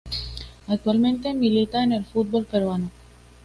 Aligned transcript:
Actualmente 0.67 1.31
milita 1.35 1.83
en 1.83 1.91
el 1.91 2.05
fútbol 2.05 2.45
peruano. 2.47 2.89